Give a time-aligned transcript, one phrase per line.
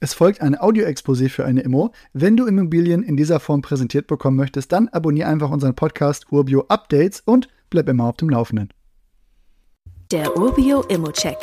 [0.00, 1.90] Es folgt ein Audio-Exposé für eine Immo.
[2.12, 6.66] Wenn du Immobilien in dieser Form präsentiert bekommen möchtest, dann abonniere einfach unseren Podcast Urbio
[6.68, 8.68] Updates und bleib immer auf dem Laufenden.
[10.12, 11.36] Der Urbio Immo-Check.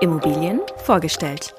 [0.00, 1.54] Immobilien vorgestellt.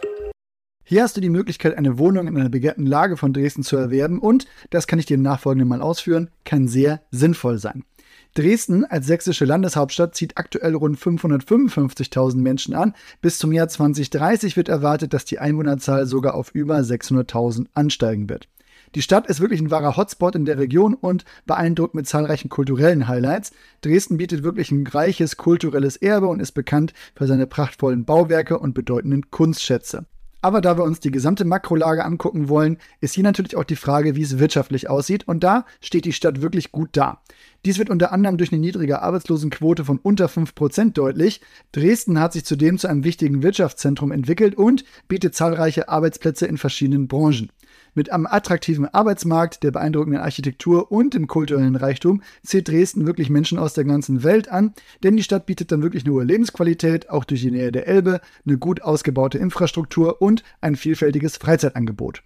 [0.84, 4.20] Hier hast du die Möglichkeit, eine Wohnung in einer begehrten Lage von Dresden zu erwerben
[4.20, 7.86] und, das kann ich dir im Nachfolgenden mal ausführen, kann sehr sinnvoll sein.
[8.34, 12.94] Dresden als sächsische Landeshauptstadt zieht aktuell rund 555.000 Menschen an.
[13.22, 18.48] Bis zum Jahr 2030 wird erwartet, dass die Einwohnerzahl sogar auf über 600.000 ansteigen wird.
[18.96, 23.08] Die Stadt ist wirklich ein wahrer Hotspot in der Region und beeindruckt mit zahlreichen kulturellen
[23.08, 23.52] Highlights.
[23.82, 28.74] Dresden bietet wirklich ein reiches kulturelles Erbe und ist bekannt für seine prachtvollen Bauwerke und
[28.74, 30.06] bedeutenden Kunstschätze.
[30.42, 34.16] Aber da wir uns die gesamte Makrolage angucken wollen, ist hier natürlich auch die Frage,
[34.16, 35.28] wie es wirtschaftlich aussieht.
[35.28, 37.22] Und da steht die Stadt wirklich gut da.
[37.64, 41.42] Dies wird unter anderem durch eine niedrige Arbeitslosenquote von unter 5% deutlich.
[41.72, 47.08] Dresden hat sich zudem zu einem wichtigen Wirtschaftszentrum entwickelt und bietet zahlreiche Arbeitsplätze in verschiedenen
[47.08, 47.52] Branchen.
[47.94, 53.60] Mit einem attraktiven Arbeitsmarkt, der beeindruckenden Architektur und dem kulturellen Reichtum zählt Dresden wirklich Menschen
[53.60, 54.74] aus der ganzen Welt an,
[55.04, 58.22] denn die Stadt bietet dann wirklich eine hohe Lebensqualität, auch durch die Nähe der Elbe,
[58.46, 62.24] eine gut ausgebaute Infrastruktur und ein vielfältiges Freizeitangebot.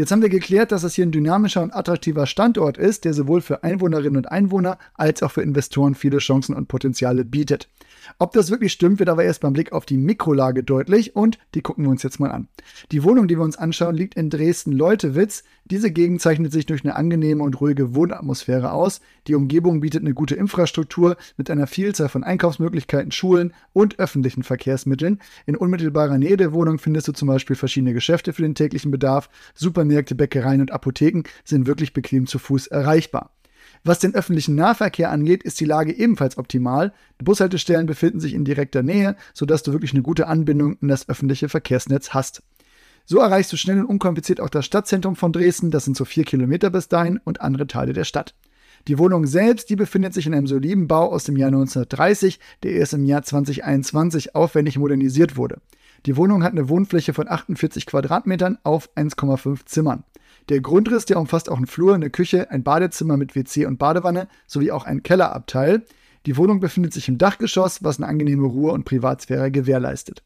[0.00, 3.42] Jetzt haben wir geklärt, dass es hier ein dynamischer und attraktiver Standort ist, der sowohl
[3.42, 7.68] für Einwohnerinnen und Einwohner als auch für Investoren viele Chancen und Potenziale bietet.
[8.18, 11.60] Ob das wirklich stimmt, wird aber erst beim Blick auf die Mikrolage deutlich und die
[11.60, 12.48] gucken wir uns jetzt mal an.
[12.92, 15.44] Die Wohnung, die wir uns anschauen, liegt in Dresden-Leutewitz.
[15.66, 19.00] Diese Gegend zeichnet sich durch eine angenehme und ruhige Wohnatmosphäre aus.
[19.26, 25.20] Die Umgebung bietet eine gute Infrastruktur mit einer Vielzahl von Einkaufsmöglichkeiten, Schulen und öffentlichen Verkehrsmitteln.
[25.46, 29.28] In unmittelbarer Nähe der Wohnung findest du zum Beispiel verschiedene Geschäfte für den täglichen Bedarf.
[29.90, 33.32] Supermärkte, Bäckereien und Apotheken sind wirklich bequem zu Fuß erreichbar.
[33.82, 36.92] Was den öffentlichen Nahverkehr angeht, ist die Lage ebenfalls optimal.
[37.20, 41.08] Die Bushaltestellen befinden sich in direkter Nähe, sodass du wirklich eine gute Anbindung in das
[41.08, 42.42] öffentliche Verkehrsnetz hast.
[43.04, 46.24] So erreichst du schnell und unkompliziert auch das Stadtzentrum von Dresden, das sind so vier
[46.24, 48.34] Kilometer bis dahin, und andere Teile der Stadt.
[48.88, 52.72] Die Wohnung selbst, die befindet sich in einem soliden Bau aus dem Jahr 1930, der
[52.72, 55.60] erst im Jahr 2021 aufwendig modernisiert wurde.
[56.06, 60.04] Die Wohnung hat eine Wohnfläche von 48 Quadratmetern auf 1,5 Zimmern.
[60.48, 64.28] Der Grundriss, der umfasst auch einen Flur, eine Küche, ein Badezimmer mit WC und Badewanne
[64.46, 65.84] sowie auch ein Kellerabteil.
[66.26, 70.22] Die Wohnung befindet sich im Dachgeschoss, was eine angenehme Ruhe und Privatsphäre gewährleistet.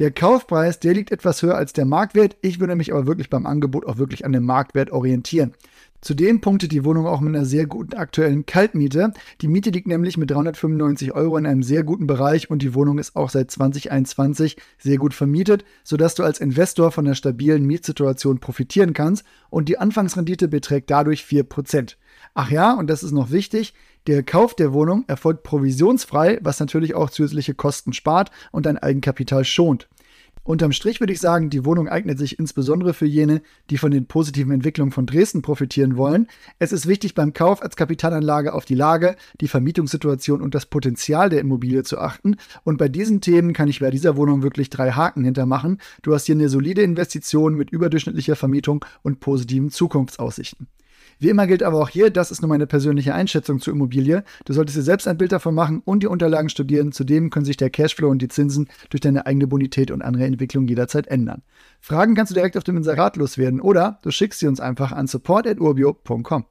[0.00, 2.34] Der Kaufpreis, der liegt etwas höher als der Marktwert.
[2.40, 5.52] Ich würde mich aber wirklich beim Angebot auch wirklich an dem Marktwert orientieren.
[6.00, 9.12] Zudem punktet die Wohnung auch mit einer sehr guten aktuellen Kaltmiete.
[9.42, 12.98] Die Miete liegt nämlich mit 395 Euro in einem sehr guten Bereich und die Wohnung
[12.98, 18.38] ist auch seit 2021 sehr gut vermietet, sodass du als Investor von der stabilen Mietsituation
[18.38, 21.96] profitieren kannst und die Anfangsrendite beträgt dadurch 4%.
[22.34, 23.74] Ach ja, und das ist noch wichtig,
[24.06, 29.44] der Kauf der Wohnung erfolgt provisionsfrei, was natürlich auch zusätzliche Kosten spart und dein Eigenkapital
[29.44, 29.88] schont.
[30.42, 34.06] Unterm Strich würde ich sagen, die Wohnung eignet sich insbesondere für jene, die von den
[34.06, 36.28] positiven Entwicklungen von Dresden profitieren wollen.
[36.58, 41.28] Es ist wichtig beim Kauf als Kapitalanlage auf die Lage, die Vermietungssituation und das Potenzial
[41.28, 42.36] der Immobilie zu achten.
[42.64, 45.78] Und bei diesen Themen kann ich bei dieser Wohnung wirklich drei Haken hintermachen.
[46.02, 50.68] Du hast hier eine solide Investition mit überdurchschnittlicher Vermietung und positiven Zukunftsaussichten.
[51.20, 54.24] Wie immer gilt aber auch hier, das ist nur meine persönliche Einschätzung zur Immobilie.
[54.46, 56.92] Du solltest dir selbst ein Bild davon machen und die Unterlagen studieren.
[56.92, 60.66] Zudem können sich der Cashflow und die Zinsen durch deine eigene Bonität und andere Entwicklung
[60.66, 61.42] jederzeit ändern.
[61.78, 65.06] Fragen kannst du direkt auf dem Inserat loswerden oder du schickst sie uns einfach an
[65.06, 66.46] support.urbio.com.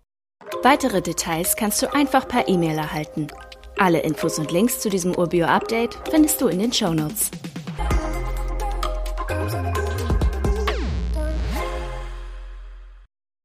[0.62, 3.28] Weitere Details kannst du einfach per E-Mail erhalten.
[3.80, 7.32] Alle Infos und Links zu diesem Urbio-Update findest du in den Show Notes.